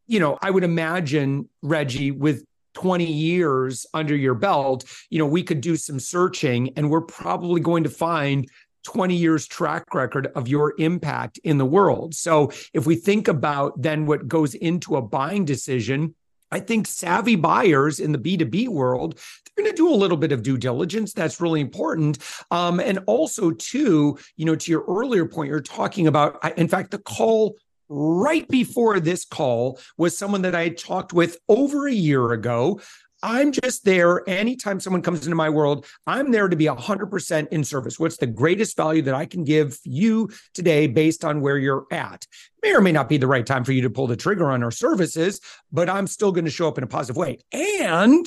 You 0.07 0.19
know, 0.19 0.39
I 0.41 0.49
would 0.49 0.63
imagine, 0.63 1.47
Reggie, 1.61 2.09
with 2.09 2.43
20 2.79 3.05
years 3.05 3.85
under 3.93 4.15
your 4.15 4.35
belt, 4.35 4.85
you 5.09 5.19
know, 5.19 5.25
we 5.25 5.43
could 5.43 5.59
do 5.59 5.75
some 5.75 5.99
searching 5.99 6.71
and 6.77 6.89
we're 6.89 7.01
probably 7.01 7.59
going 7.59 7.83
to 7.83 7.89
find 7.89 8.49
20 8.83 9.15
years 9.15 9.45
track 9.45 9.93
record 9.93 10.27
of 10.35 10.47
your 10.47 10.73
impact 10.79 11.39
in 11.43 11.57
the 11.57 11.65
world. 11.65 12.15
So 12.15 12.51
if 12.73 12.85
we 12.85 12.95
think 12.95 13.27
about 13.27 13.81
then 13.81 14.05
what 14.05 14.29
goes 14.29 14.55
into 14.55 14.95
a 14.95 15.01
buying 15.01 15.43
decision, 15.43 16.15
I 16.51 16.61
think 16.61 16.87
savvy 16.87 17.35
buyers 17.35 17.99
in 17.99 18.13
the 18.13 18.17
B2B 18.17 18.69
world, 18.69 19.19
they're 19.55 19.65
going 19.65 19.75
to 19.75 19.77
do 19.77 19.93
a 19.93 19.93
little 19.93 20.17
bit 20.17 20.31
of 20.31 20.41
due 20.41 20.57
diligence. 20.57 21.11
That's 21.11 21.41
really 21.41 21.59
important. 21.59 22.19
Um, 22.49 22.79
and 22.79 22.99
also, 23.07 23.51
too, 23.51 24.17
you 24.37 24.45
know, 24.45 24.55
to 24.55 24.71
your 24.71 24.85
earlier 24.87 25.25
point, 25.25 25.49
you're 25.49 25.59
talking 25.59 26.07
about, 26.07 26.57
in 26.57 26.69
fact, 26.69 26.91
the 26.91 26.97
call 26.97 27.57
right 27.89 28.47
before 28.47 28.99
this 28.99 29.25
call 29.25 29.79
was 29.97 30.17
someone 30.17 30.43
that 30.43 30.55
I 30.55 30.63
had 30.63 30.77
talked 30.77 31.11
with 31.11 31.37
over 31.49 31.87
a 31.87 31.93
year 31.93 32.31
ago 32.31 32.79
I'm 33.21 33.51
just 33.51 33.83
there 33.83 34.27
anytime 34.29 34.79
someone 34.79 35.01
comes 35.01 35.25
into 35.25 35.35
my 35.35 35.49
world, 35.49 35.85
I'm 36.07 36.31
there 36.31 36.47
to 36.47 36.55
be 36.55 36.65
100% 36.65 37.47
in 37.49 37.63
service. 37.63 37.99
What's 37.99 38.17
the 38.17 38.27
greatest 38.27 38.77
value 38.77 39.01
that 39.03 39.13
I 39.13 39.25
can 39.25 39.43
give 39.43 39.77
you 39.83 40.29
today 40.53 40.87
based 40.87 41.25
on 41.25 41.41
where 41.41 41.57
you're 41.57 41.85
at? 41.91 42.25
May 42.63 42.73
or 42.73 42.81
may 42.81 42.91
not 42.91 43.09
be 43.09 43.17
the 43.17 43.27
right 43.27 43.45
time 43.45 43.63
for 43.63 43.71
you 43.71 43.81
to 43.81 43.89
pull 43.89 44.07
the 44.07 44.15
trigger 44.15 44.49
on 44.49 44.63
our 44.63 44.71
services, 44.71 45.41
but 45.71 45.89
I'm 45.89 46.07
still 46.07 46.31
going 46.31 46.45
to 46.45 46.51
show 46.51 46.67
up 46.67 46.77
in 46.77 46.83
a 46.83 46.87
positive 46.87 47.17
way. 47.17 47.39
And 47.51 48.25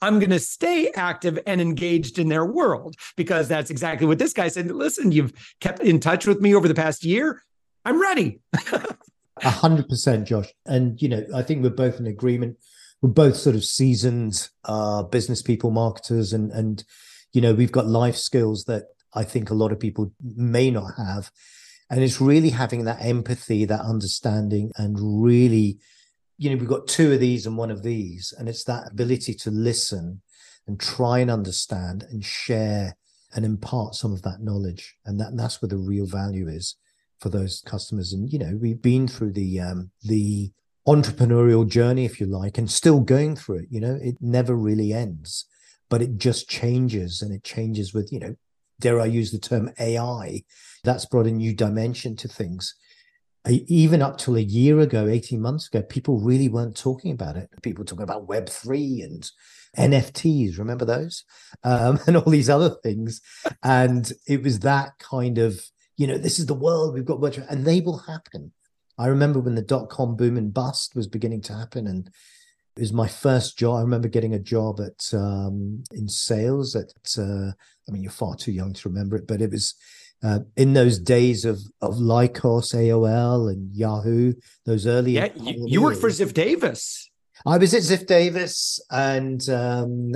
I'm 0.00 0.20
going 0.20 0.30
to 0.30 0.38
stay 0.38 0.90
active 0.94 1.38
and 1.46 1.60
engaged 1.60 2.18
in 2.18 2.28
their 2.28 2.46
world 2.46 2.94
because 3.16 3.48
that's 3.48 3.70
exactly 3.70 4.06
what 4.06 4.18
this 4.18 4.32
guy 4.32 4.48
said. 4.48 4.70
Listen, 4.70 5.12
you've 5.12 5.32
kept 5.60 5.80
in 5.80 5.98
touch 5.98 6.26
with 6.26 6.40
me 6.40 6.54
over 6.54 6.68
the 6.68 6.74
past 6.74 7.04
year. 7.04 7.42
I'm 7.88 8.02
ready. 8.02 8.40
A 9.42 9.50
hundred 9.50 9.88
percent, 9.88 10.28
Josh. 10.28 10.52
And 10.66 11.00
you 11.00 11.08
know, 11.08 11.24
I 11.34 11.40
think 11.40 11.62
we're 11.62 11.70
both 11.70 11.98
in 11.98 12.06
agreement. 12.06 12.58
We're 13.00 13.08
both 13.08 13.36
sort 13.36 13.56
of 13.56 13.64
seasoned 13.64 14.50
uh, 14.64 15.04
business 15.04 15.40
people, 15.40 15.70
marketers, 15.70 16.34
and 16.34 16.52
and 16.52 16.84
you 17.32 17.40
know 17.40 17.54
we've 17.54 17.72
got 17.72 17.86
life 17.86 18.16
skills 18.16 18.64
that 18.64 18.88
I 19.14 19.24
think 19.24 19.48
a 19.48 19.54
lot 19.54 19.72
of 19.72 19.80
people 19.80 20.12
may 20.22 20.70
not 20.70 20.96
have, 20.98 21.30
and 21.88 22.04
it's 22.04 22.20
really 22.20 22.50
having 22.50 22.84
that 22.84 23.00
empathy, 23.00 23.64
that 23.64 23.80
understanding, 23.80 24.70
and 24.76 25.22
really, 25.24 25.78
you 26.36 26.50
know, 26.50 26.56
we've 26.56 26.68
got 26.68 26.88
two 26.88 27.14
of 27.14 27.20
these 27.20 27.46
and 27.46 27.56
one 27.56 27.70
of 27.70 27.82
these, 27.82 28.34
and 28.36 28.50
it's 28.50 28.64
that 28.64 28.92
ability 28.92 29.32
to 29.32 29.50
listen 29.50 30.20
and 30.66 30.78
try 30.78 31.20
and 31.20 31.30
understand 31.30 32.04
and 32.10 32.22
share 32.22 32.98
and 33.34 33.46
impart 33.46 33.94
some 33.94 34.12
of 34.12 34.20
that 34.22 34.42
knowledge, 34.42 34.96
and 35.06 35.18
that 35.18 35.28
and 35.28 35.38
that's 35.38 35.62
where 35.62 35.70
the 35.70 35.78
real 35.78 36.04
value 36.04 36.48
is 36.48 36.76
for 37.20 37.28
those 37.28 37.62
customers. 37.66 38.12
And 38.12 38.32
you 38.32 38.38
know, 38.38 38.58
we've 38.60 38.82
been 38.82 39.08
through 39.08 39.32
the 39.32 39.60
um, 39.60 39.90
the 40.02 40.52
entrepreneurial 40.86 41.68
journey, 41.68 42.06
if 42.06 42.18
you 42.18 42.26
like, 42.26 42.56
and 42.56 42.70
still 42.70 43.00
going 43.00 43.36
through 43.36 43.58
it. 43.58 43.66
You 43.70 43.80
know, 43.80 43.98
it 44.00 44.16
never 44.20 44.54
really 44.54 44.92
ends, 44.92 45.44
but 45.88 46.00
it 46.00 46.16
just 46.16 46.48
changes 46.48 47.20
and 47.20 47.32
it 47.32 47.44
changes 47.44 47.92
with, 47.92 48.10
you 48.10 48.18
know, 48.18 48.36
dare 48.80 49.00
I 49.00 49.06
use 49.06 49.30
the 49.30 49.38
term 49.38 49.70
AI? 49.78 50.44
That's 50.84 51.04
brought 51.04 51.26
a 51.26 51.30
new 51.30 51.54
dimension 51.54 52.16
to 52.16 52.28
things. 52.28 52.74
Even 53.46 54.02
up 54.02 54.18
till 54.18 54.36
a 54.36 54.40
year 54.40 54.80
ago, 54.80 55.06
18 55.06 55.40
months 55.40 55.68
ago, 55.68 55.82
people 55.82 56.20
really 56.20 56.48
weren't 56.48 56.76
talking 56.76 57.12
about 57.12 57.36
it. 57.36 57.48
People 57.62 57.84
talking 57.84 58.02
about 58.02 58.26
Web3 58.26 59.04
and 59.04 59.30
NFTs, 59.76 60.58
remember 60.58 60.84
those? 60.84 61.24
Um, 61.64 61.98
and 62.06 62.16
all 62.16 62.30
these 62.30 62.50
other 62.50 62.70
things. 62.82 63.20
And 63.62 64.10
it 64.26 64.42
was 64.42 64.60
that 64.60 64.98
kind 64.98 65.38
of, 65.38 65.62
you 65.98 66.06
know, 66.06 66.16
this 66.16 66.38
is 66.38 66.46
the 66.46 66.54
world, 66.54 66.94
we've 66.94 67.04
got, 67.04 67.36
and 67.36 67.66
they 67.66 67.82
will 67.82 67.98
happen 67.98 68.52
I 68.98 69.06
remember 69.06 69.38
when 69.38 69.54
the 69.54 69.62
dot 69.62 69.88
com 69.88 70.16
boom 70.16 70.36
and 70.36 70.52
bust 70.52 70.96
was 70.96 71.06
beginning 71.06 71.40
to 71.42 71.54
happen, 71.54 71.86
and 71.86 72.08
it 72.76 72.80
was 72.80 72.92
my 72.92 73.06
first 73.06 73.56
job. 73.56 73.76
I 73.76 73.82
remember 73.82 74.08
getting 74.08 74.34
a 74.34 74.40
job 74.40 74.80
at 74.80 75.14
um, 75.14 75.84
in 75.92 76.08
sales. 76.08 76.74
At 76.74 76.92
uh, 77.16 77.52
I 77.52 77.92
mean, 77.92 78.02
you're 78.02 78.10
far 78.10 78.34
too 78.34 78.52
young 78.52 78.72
to 78.72 78.88
remember 78.88 79.16
it, 79.16 79.28
but 79.28 79.40
it 79.40 79.52
was 79.52 79.74
uh, 80.22 80.40
in 80.56 80.72
those 80.72 80.98
days 80.98 81.44
of 81.44 81.60
of 81.80 81.94
Lycos, 81.94 82.74
AOL, 82.74 83.52
and 83.52 83.72
Yahoo. 83.72 84.34
Those 84.66 84.86
early 84.86 85.12
yeah, 85.12 85.28
you, 85.36 85.64
you 85.68 85.82
worked 85.82 86.00
for 86.00 86.10
Ziff 86.10 86.34
Davis. 86.34 87.08
I 87.46 87.56
was 87.56 87.72
at 87.72 87.82
Ziff 87.82 88.04
Davis, 88.04 88.80
and 88.90 89.48
um, 89.48 90.12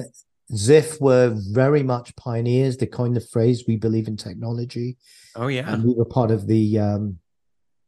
Ziff 0.53 1.01
were 1.01 1.33
very 1.53 1.85
much 1.85 2.17
pioneers. 2.17 2.77
They 2.77 2.87
coined 2.87 3.15
the 3.15 3.21
phrase 3.21 3.63
"We 3.69 3.77
believe 3.77 4.09
in 4.09 4.17
technology." 4.17 4.97
Oh 5.35 5.49
yeah, 5.49 5.73
and 5.73 5.85
we 5.85 5.95
were 5.95 6.05
part 6.05 6.31
of 6.31 6.47
the 6.47 6.79
um, 6.79 7.19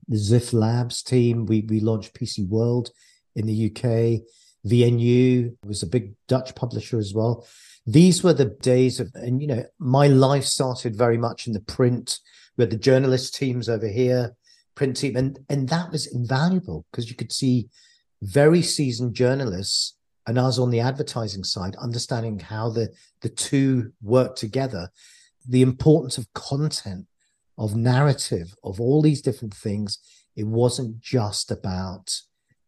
the 0.09 0.17
Ziff 0.17 0.53
Labs 0.53 1.03
team. 1.03 1.47
We 1.47 1.63
we 1.69 1.81
launched 1.81 2.15
PC 2.15 2.49
World 2.49 2.91
in 3.35 3.47
the 3.47 3.67
UK. 3.67 4.23
VNU 4.67 5.57
was 5.65 5.83
a 5.83 5.87
big 5.87 6.15
Dutch 6.27 6.55
publisher 6.55 6.99
as 6.99 7.13
well. 7.15 7.47
These 7.87 8.23
were 8.23 8.33
the 8.33 8.47
days 8.47 8.99
of, 8.99 9.11
and 9.15 9.43
you 9.43 9.47
know, 9.47 9.65
my 9.79 10.07
life 10.07 10.45
started 10.45 10.97
very 10.97 11.19
much 11.19 11.47
in 11.47 11.53
the 11.53 11.61
print. 11.61 12.19
We 12.57 12.63
had 12.63 12.71
the 12.71 12.79
journalist 12.79 13.35
teams 13.35 13.69
over 13.69 13.89
here, 13.89 14.35
print 14.75 14.97
team, 14.97 15.17
and 15.17 15.39
and 15.49 15.69
that 15.69 15.93
was 15.93 16.07
invaluable 16.07 16.87
because 16.91 17.11
you 17.11 17.17
could 17.17 17.33
see 17.33 17.69
very 18.23 18.63
seasoned 18.63 19.15
journalists 19.15 19.97
and 20.27 20.39
us 20.39 20.59
on 20.59 20.71
the 20.71 20.81
advertising 20.81 21.45
side 21.45 21.77
understanding 21.77 22.39
how 22.39 22.71
the 22.71 22.89
the 23.21 23.29
two 23.29 23.93
work 24.03 24.37
together, 24.37 24.89
the 25.47 25.61
importance 25.61 26.17
of 26.17 26.33
content 26.33 27.07
of 27.57 27.77
narrative, 27.77 28.55
of 28.65 28.81
all 28.81 29.03
these 29.03 29.23
different 29.23 29.55
things. 29.55 29.99
It 30.37 30.47
wasn't 30.47 31.01
just 31.01 31.51
about 31.51 32.21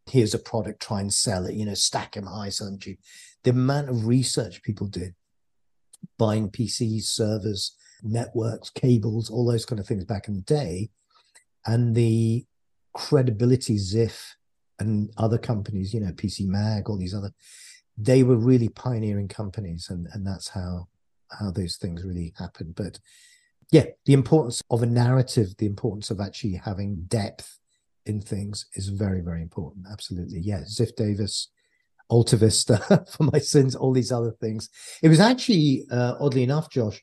here's 0.09 0.35
a 0.35 0.38
product, 0.38 0.81
try 0.81 1.00
and 1.00 1.12
sell 1.12 1.47
it, 1.47 1.55
you 1.55 1.66
know, 1.66 1.75
stack 1.75 2.14
high, 2.14 2.49
sell 2.49 2.69
them 2.69 2.78
cheap. 2.78 3.00
The 3.43 3.50
amount 3.50 3.88
of 3.88 4.07
research 4.07 4.62
people 4.62 4.87
did, 4.87 5.14
buying 6.19 6.50
PCs, 6.50 7.05
servers, 7.05 7.76
networks, 8.02 8.71
cables, 8.71 9.31
all 9.31 9.47
those 9.47 9.66
kind 9.66 9.81
of 9.81 9.87
things 9.87 10.05
back 10.05 10.28
in 10.28 10.35
the 10.35 10.43
day, 10.43 10.90
and 11.66 11.95
the 11.95 12.45
credibility 12.95 13.76
Ziff 13.76 14.35
and 14.78 15.11
other 15.16 15.38
companies, 15.38 15.93
you 15.93 16.00
know, 16.00 16.12
PC 16.12 16.47
Mag, 16.47 16.88
all 16.88 16.99
these 16.99 17.14
other, 17.14 17.33
they 17.99 18.23
were 18.23 18.37
really 18.37 18.69
pioneering 18.69 19.28
companies, 19.28 19.88
and 19.90 20.07
and 20.12 20.26
that's 20.26 20.49
how 20.49 20.88
how 21.38 21.50
those 21.50 21.76
things 21.76 22.05
really 22.05 22.35
happened. 22.38 22.75
But 22.76 22.99
yeah, 23.71 23.87
the 24.05 24.13
importance 24.13 24.63
of 24.71 24.83
a 24.83 24.87
narrative, 24.87 25.57
the 25.59 25.67
importance 25.67 26.11
of 26.11 26.21
actually 26.21 26.55
having 26.55 27.05
depth 27.09 27.59
in 28.05 28.21
things 28.21 28.67
is 28.75 28.89
very, 28.89 29.21
very 29.21 29.43
important. 29.43 29.87
Absolutely. 29.91 30.39
Yeah. 30.39 30.61
Ziff 30.61 30.95
Davis, 30.95 31.49
Alta 32.09 32.37
Vista 32.37 32.79
for 33.11 33.25
my 33.33 33.39
sins, 33.39 33.75
all 33.75 33.93
these 33.93 34.13
other 34.13 34.31
things. 34.41 34.69
It 35.03 35.09
was 35.09 35.21
actually, 35.21 35.87
uh, 35.91 36.15
oddly 36.21 36.45
enough, 36.45 36.71
Josh, 36.71 37.03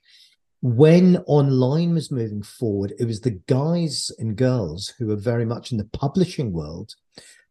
when 0.62 1.18
online 1.28 1.94
was 1.94 2.10
moving 2.10 2.42
forward, 2.42 2.94
it 2.98 3.06
was 3.06 3.20
the 3.20 3.42
guys 3.48 4.10
and 4.18 4.38
girls 4.38 4.94
who 4.98 5.08
were 5.08 5.18
very 5.18 5.44
much 5.44 5.74
in 5.74 5.78
the 5.78 5.90
publishing 5.92 6.54
world 6.54 6.96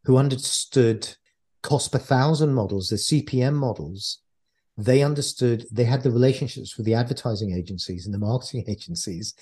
who 0.05 0.17
understood 0.17 1.07
cost 1.61 1.91
per 1.91 1.99
thousand 1.99 2.55
models, 2.55 2.89
the 2.89 2.95
CPM 2.95 3.53
models. 3.53 4.22
They 4.77 5.03
understood, 5.03 5.65
they 5.71 5.83
had 5.83 6.01
the 6.01 6.11
relationships 6.11 6.77
with 6.77 6.85
the 6.85 6.95
advertising 6.95 7.55
agencies 7.55 8.05
and 8.05 8.13
the 8.13 8.19
marketing 8.19 8.65
agencies 8.67 9.33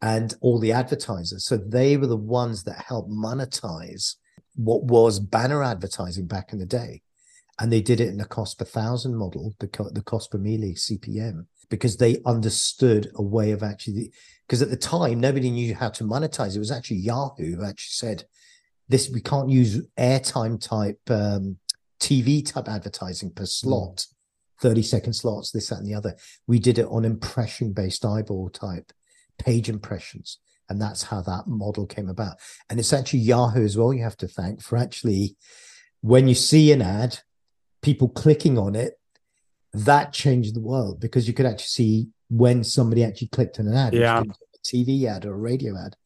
and 0.00 0.34
all 0.40 0.58
the 0.58 0.72
advertisers. 0.72 1.44
So 1.44 1.56
they 1.56 1.96
were 1.96 2.08
the 2.08 2.16
ones 2.16 2.64
that 2.64 2.84
helped 2.86 3.10
monetize 3.10 4.16
what 4.56 4.84
was 4.84 5.20
banner 5.20 5.62
advertising 5.62 6.26
back 6.26 6.52
in 6.52 6.58
the 6.58 6.66
day. 6.66 7.02
And 7.60 7.72
they 7.72 7.80
did 7.80 8.00
it 8.00 8.08
in 8.08 8.20
a 8.20 8.24
cost 8.24 8.58
per 8.58 8.64
thousand 8.64 9.16
model, 9.16 9.54
the, 9.60 9.68
the 9.92 10.02
cost 10.02 10.32
per 10.32 10.38
mille 10.38 10.74
CPM 10.74 11.46
because 11.72 11.96
they 11.96 12.20
understood 12.26 13.10
a 13.14 13.22
way 13.22 13.50
of 13.50 13.62
actually 13.62 14.12
because 14.46 14.60
at 14.60 14.68
the 14.68 14.76
time 14.76 15.18
nobody 15.18 15.50
knew 15.50 15.74
how 15.74 15.88
to 15.88 16.04
monetize 16.04 16.54
it 16.54 16.58
was 16.58 16.70
actually 16.70 16.98
yahoo 16.98 17.56
who 17.56 17.64
actually 17.64 17.92
said 17.92 18.24
this 18.90 19.08
we 19.08 19.22
can't 19.22 19.48
use 19.48 19.80
airtime 19.98 20.60
type 20.60 21.00
um, 21.08 21.56
tv 21.98 22.44
type 22.46 22.68
advertising 22.68 23.30
per 23.30 23.46
slot 23.46 23.96
mm. 23.96 24.11
30 24.62 24.82
second 24.82 25.12
slots 25.12 25.50
this 25.50 25.68
that 25.68 25.78
and 25.78 25.86
the 25.86 25.94
other 25.94 26.16
we 26.46 26.58
did 26.58 26.78
it 26.78 26.86
on 26.86 27.04
impression 27.04 27.72
based 27.72 28.04
eyeball 28.04 28.48
type 28.48 28.92
page 29.38 29.68
impressions 29.68 30.38
and 30.70 30.80
that's 30.80 31.02
how 31.04 31.20
that 31.20 31.46
model 31.46 31.86
came 31.86 32.08
about 32.08 32.36
and 32.70 32.80
it's 32.80 32.92
actually 32.92 33.18
yahoo 33.18 33.64
as 33.64 33.76
well 33.76 33.92
you 33.92 34.02
have 34.02 34.16
to 34.16 34.28
thank 34.28 34.62
for 34.62 34.78
actually 34.78 35.36
when 36.00 36.26
you 36.26 36.34
see 36.34 36.72
an 36.72 36.80
ad 36.80 37.18
people 37.82 38.08
clicking 38.08 38.56
on 38.56 38.74
it 38.74 38.94
that 39.74 40.12
changed 40.12 40.54
the 40.54 40.60
world 40.60 41.00
because 41.00 41.26
you 41.26 41.34
could 41.34 41.46
actually 41.46 41.64
see 41.64 42.08
when 42.28 42.64
somebody 42.64 43.04
actually 43.04 43.28
clicked 43.28 43.60
on 43.60 43.66
an 43.66 43.74
ad, 43.74 43.94
yeah. 43.94 44.20
a 44.20 44.58
TV 44.64 45.04
ad 45.04 45.24
or 45.24 45.34
a 45.34 45.38
radio 45.38 45.76
ad, 45.76 45.96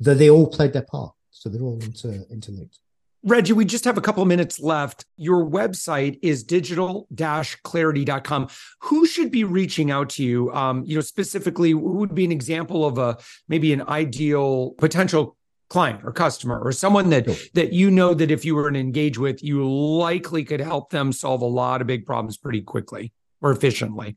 that 0.00 0.18
they 0.18 0.30
all 0.30 0.48
played 0.48 0.72
their 0.72 0.82
part. 0.82 1.14
So 1.30 1.48
they're 1.48 1.62
all 1.62 1.78
inter- 1.80 2.24
interlinked. 2.30 2.78
Reggie, 3.24 3.52
we 3.52 3.64
just 3.64 3.84
have 3.84 3.98
a 3.98 4.00
couple 4.00 4.22
of 4.22 4.28
minutes 4.28 4.60
left. 4.60 5.04
Your 5.16 5.44
website 5.44 6.20
is 6.22 6.44
digital-clarity.com. 6.44 8.48
Who 8.82 9.06
should 9.06 9.32
be 9.32 9.42
reaching 9.42 9.90
out 9.90 10.10
to 10.10 10.22
you? 10.22 10.52
Um, 10.52 10.84
you 10.84 10.94
know, 10.94 11.00
specifically, 11.00 11.72
who 11.72 11.80
would 11.80 12.14
be 12.14 12.24
an 12.24 12.30
example 12.30 12.86
of 12.86 12.98
a 12.98 13.18
maybe 13.48 13.72
an 13.72 13.82
ideal 13.82 14.70
potential 14.78 15.36
client 15.68 16.00
or 16.04 16.12
customer 16.12 16.58
or 16.58 16.72
someone 16.72 17.10
that 17.10 17.26
that 17.54 17.72
you 17.72 17.90
know 17.90 18.14
that 18.14 18.30
if 18.30 18.44
you 18.44 18.54
were 18.54 18.70
to 18.70 18.78
engage 18.78 19.18
with 19.18 19.42
you 19.42 19.68
likely 19.68 20.44
could 20.44 20.60
help 20.60 20.90
them 20.90 21.12
solve 21.12 21.42
a 21.42 21.46
lot 21.46 21.80
of 21.80 21.86
big 21.86 22.06
problems 22.06 22.38
pretty 22.38 22.62
quickly 22.62 23.12
or 23.42 23.50
efficiently 23.50 24.16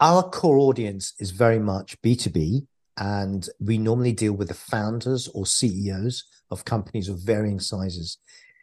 our 0.00 0.22
core 0.22 0.58
audience 0.58 1.14
is 1.18 1.32
very 1.32 1.58
much 1.58 2.00
b2b 2.00 2.66
and 2.98 3.48
we 3.60 3.78
normally 3.78 4.12
deal 4.12 4.32
with 4.32 4.48
the 4.48 4.54
founders 4.54 5.28
or 5.28 5.46
ceos 5.46 6.24
of 6.50 6.64
companies 6.64 7.08
of 7.08 7.20
varying 7.20 7.60
sizes 7.60 8.18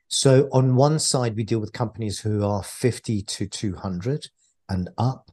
so 0.08 0.48
on 0.52 0.76
one 0.76 1.00
side 1.00 1.36
we 1.36 1.44
deal 1.44 1.60
with 1.60 1.74
companies 1.74 2.20
who 2.20 2.44
are 2.44 2.64
50 2.64 3.22
to 3.22 3.48
200 3.48 4.28
and 4.70 4.90
up 4.98 5.32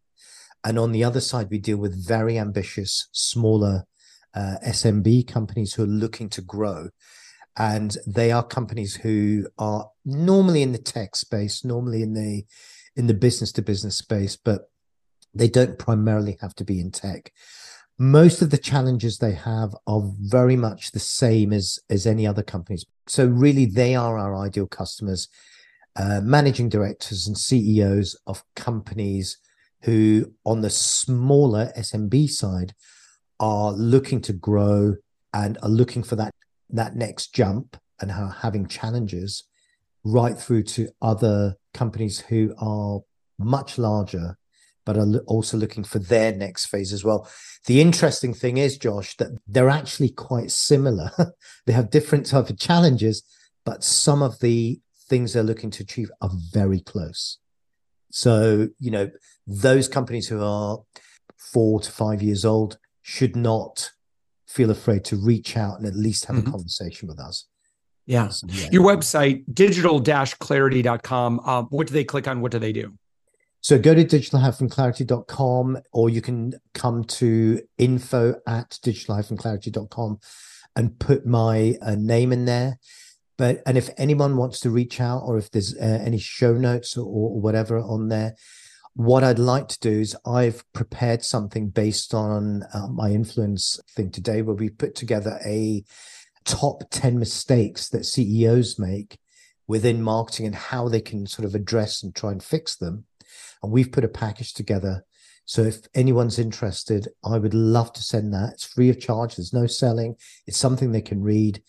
and 0.64 0.78
on 0.78 0.92
the 0.92 1.04
other 1.04 1.20
side 1.20 1.48
we 1.50 1.58
deal 1.58 1.78
with 1.78 2.06
very 2.06 2.38
ambitious 2.38 3.08
smaller 3.12 3.86
uh, 4.34 4.56
SMB 4.66 5.26
companies 5.28 5.74
who 5.74 5.84
are 5.84 5.86
looking 5.86 6.28
to 6.30 6.42
grow. 6.42 6.88
And 7.56 7.96
they 8.06 8.32
are 8.32 8.42
companies 8.42 8.96
who 8.96 9.46
are 9.58 9.90
normally 10.04 10.62
in 10.62 10.72
the 10.72 10.78
tech 10.78 11.16
space, 11.16 11.64
normally 11.64 12.02
in 12.02 12.14
the 12.14 12.44
in 12.96 13.06
the 13.06 13.14
business 13.14 13.52
to 13.52 13.62
business 13.62 13.96
space, 13.96 14.36
but 14.36 14.70
they 15.34 15.48
don't 15.48 15.78
primarily 15.78 16.38
have 16.40 16.54
to 16.56 16.64
be 16.64 16.80
in 16.80 16.90
tech. 16.90 17.32
Most 17.98 18.42
of 18.42 18.50
the 18.50 18.58
challenges 18.58 19.18
they 19.18 19.32
have 19.32 19.74
are 19.86 20.02
very 20.18 20.56
much 20.56 20.92
the 20.92 20.98
same 20.98 21.52
as 21.52 21.78
as 21.90 22.06
any 22.06 22.26
other 22.26 22.42
companies. 22.42 22.84
So 23.06 23.26
really, 23.26 23.66
they 23.66 23.94
are 23.94 24.18
our 24.18 24.36
ideal 24.36 24.66
customers, 24.66 25.28
uh, 25.96 26.20
managing 26.22 26.68
directors 26.68 27.26
and 27.26 27.36
CEOs 27.36 28.16
of 28.26 28.42
companies 28.56 29.38
who, 29.82 30.32
on 30.44 30.62
the 30.62 30.70
smaller 30.70 31.72
SMB 31.76 32.30
side, 32.30 32.74
are 33.38 33.72
looking 33.72 34.20
to 34.22 34.32
grow 34.32 34.96
and 35.34 35.58
are 35.62 35.68
looking 35.68 36.02
for 36.02 36.16
that 36.16 36.34
that 36.70 36.96
next 36.96 37.34
jump 37.34 37.76
and 38.00 38.10
are 38.10 38.30
having 38.40 38.66
challenges 38.66 39.44
right 40.04 40.38
through 40.38 40.62
to 40.62 40.88
other 41.00 41.56
companies 41.74 42.20
who 42.20 42.54
are 42.58 43.00
much 43.38 43.78
larger 43.78 44.36
but 44.84 44.96
are 44.96 45.18
also 45.26 45.56
looking 45.56 45.84
for 45.84 45.98
their 45.98 46.32
next 46.32 46.66
phase 46.66 46.92
as 46.92 47.04
well. 47.04 47.28
The 47.66 47.80
interesting 47.80 48.34
thing 48.34 48.56
is, 48.56 48.78
Josh, 48.78 49.16
that 49.16 49.28
they're 49.46 49.70
actually 49.70 50.10
quite 50.10 50.50
similar. 50.50 51.10
they 51.66 51.72
have 51.72 51.90
different 51.90 52.26
type 52.26 52.50
of 52.50 52.58
challenges, 52.58 53.22
but 53.64 53.84
some 53.84 54.22
of 54.22 54.40
the 54.40 54.80
things 55.08 55.32
they're 55.32 55.42
looking 55.42 55.70
to 55.70 55.82
achieve 55.82 56.10
are 56.20 56.30
very 56.52 56.80
close. 56.80 57.38
So, 58.10 58.68
you 58.78 58.90
know, 58.90 59.10
those 59.46 59.88
companies 59.88 60.28
who 60.28 60.42
are 60.42 60.80
four 61.36 61.80
to 61.80 61.90
five 61.90 62.22
years 62.22 62.44
old 62.44 62.78
should 63.02 63.36
not 63.36 63.92
feel 64.46 64.70
afraid 64.70 65.04
to 65.04 65.16
reach 65.16 65.56
out 65.56 65.78
and 65.78 65.86
at 65.86 65.94
least 65.94 66.26
have 66.26 66.36
mm-hmm. 66.36 66.48
a 66.48 66.50
conversation 66.50 67.08
with 67.08 67.18
us. 67.18 67.46
Yeah. 68.06 68.28
So, 68.28 68.46
yeah. 68.50 68.68
Your 68.70 68.82
website, 68.82 69.44
digital-clarity.com. 69.52 71.40
Uh, 71.44 71.62
what 71.64 71.86
do 71.86 71.94
they 71.94 72.04
click 72.04 72.26
on? 72.28 72.40
What 72.40 72.52
do 72.52 72.58
they 72.58 72.72
do? 72.72 72.94
So 73.62 73.78
go 73.78 73.94
to 73.94 74.02
digital-clarity.com 74.02 75.78
or 75.92 76.10
you 76.10 76.20
can 76.20 76.54
come 76.74 77.04
to 77.04 77.60
info 77.78 78.34
at 78.44 78.78
digital-clarity.com 78.82 80.18
and 80.74 80.98
put 80.98 81.24
my 81.24 81.76
uh, 81.80 81.94
name 81.94 82.32
in 82.32 82.44
there. 82.44 82.78
But 83.38 83.62
and 83.64 83.78
if 83.78 83.88
anyone 83.96 84.36
wants 84.36 84.58
to 84.60 84.70
reach 84.70 85.00
out 85.00 85.22
or 85.24 85.38
if 85.38 85.50
there's 85.52 85.76
uh, 85.76 86.00
any 86.04 86.18
show 86.18 86.54
notes 86.54 86.96
or, 86.96 87.06
or 87.06 87.40
whatever 87.40 87.78
on 87.78 88.08
there, 88.08 88.34
what 88.94 89.22
I'd 89.22 89.38
like 89.38 89.68
to 89.68 89.80
do 89.80 90.00
is 90.00 90.16
I've 90.26 90.64
prepared 90.72 91.24
something 91.24 91.70
based 91.70 92.12
on 92.12 92.64
uh, 92.74 92.88
my 92.88 93.10
influence 93.10 93.80
thing 93.88 94.10
today, 94.10 94.42
where 94.42 94.56
we 94.56 94.70
put 94.70 94.94
together 94.94 95.38
a 95.46 95.84
top 96.44 96.82
10 96.90 97.18
mistakes 97.18 97.88
that 97.90 98.04
CEOs 98.04 98.78
make 98.78 99.18
within 99.66 100.02
marketing 100.02 100.46
and 100.46 100.54
how 100.54 100.88
they 100.88 101.00
can 101.00 101.26
sort 101.26 101.46
of 101.46 101.54
address 101.54 102.02
and 102.02 102.14
try 102.14 102.32
and 102.32 102.42
fix 102.42 102.76
them. 102.76 103.04
And 103.62 103.72
we've 103.72 103.92
put 103.92 104.04
a 104.04 104.08
package 104.08 104.54
together. 104.54 105.04
So 105.44 105.62
if 105.62 105.86
anyone's 105.94 106.38
interested, 106.38 107.08
I 107.24 107.38
would 107.38 107.54
love 107.54 107.92
to 107.94 108.02
send 108.02 108.32
that. 108.32 108.54
It's 108.54 108.64
free 108.64 108.90
of 108.90 109.00
charge. 109.00 109.36
There's 109.36 109.52
no 109.52 109.66
selling. 109.66 110.16
It's 110.46 110.56
something 110.56 110.92
they 110.92 111.02
can 111.02 111.22
read 111.22 111.62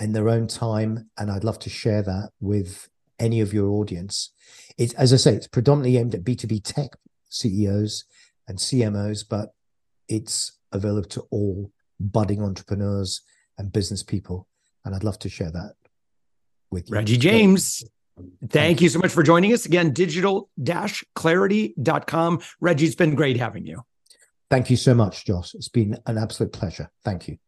in 0.00 0.12
their 0.12 0.28
own 0.28 0.46
time. 0.46 1.10
And 1.16 1.30
I'd 1.30 1.44
love 1.44 1.58
to 1.60 1.70
share 1.70 2.02
that 2.02 2.30
with 2.40 2.88
any 3.18 3.40
of 3.40 3.52
your 3.52 3.70
audience. 3.70 4.32
It's 4.76 4.94
as 4.94 5.12
I 5.12 5.16
say, 5.16 5.34
it's 5.34 5.46
predominantly 5.46 5.98
aimed 5.98 6.14
at 6.14 6.24
B2B 6.24 6.62
tech 6.64 6.90
CEOs 7.28 8.04
and 8.48 8.58
CMOs, 8.58 9.24
but 9.28 9.54
it's 10.08 10.58
available 10.72 11.08
to 11.10 11.22
all 11.30 11.70
budding 12.00 12.42
entrepreneurs 12.42 13.22
and 13.56 13.72
business 13.72 14.02
people. 14.02 14.48
And 14.84 14.94
I'd 14.94 15.04
love 15.04 15.18
to 15.20 15.28
share 15.28 15.52
that 15.52 15.74
with 16.70 16.88
you. 16.88 16.96
Reggie 16.96 17.16
James. 17.16 17.84
Thank 18.48 18.80
you 18.80 18.88
so 18.88 18.98
much 18.98 19.12
for 19.12 19.22
joining 19.22 19.52
us 19.52 19.66
again. 19.66 19.92
Digital 19.92 20.50
clarity.com. 21.14 22.40
Reggie, 22.60 22.86
it's 22.86 22.94
been 22.94 23.14
great 23.14 23.36
having 23.36 23.66
you. 23.66 23.82
Thank 24.50 24.68
you 24.68 24.76
so 24.76 24.94
much, 24.94 25.24
Josh. 25.24 25.54
It's 25.54 25.68
been 25.68 25.98
an 26.06 26.18
absolute 26.18 26.52
pleasure. 26.52 26.90
Thank 27.04 27.28
you. 27.28 27.38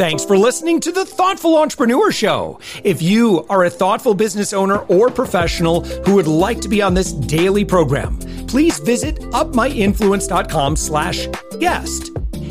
Thanks 0.00 0.24
for 0.24 0.38
listening 0.38 0.80
to 0.80 0.92
the 0.92 1.04
Thoughtful 1.04 1.58
Entrepreneur 1.58 2.10
Show. 2.10 2.58
If 2.84 3.02
you 3.02 3.44
are 3.50 3.64
a 3.64 3.70
thoughtful 3.70 4.14
business 4.14 4.54
owner 4.54 4.78
or 4.86 5.10
professional 5.10 5.82
who 5.84 6.14
would 6.14 6.26
like 6.26 6.62
to 6.62 6.70
be 6.70 6.80
on 6.80 6.94
this 6.94 7.12
daily 7.12 7.66
program, 7.66 8.18
please 8.48 8.78
visit 8.78 9.16
upmyinfluence.com 9.16 10.76
slash 10.76 11.28
guest. 11.60 12.12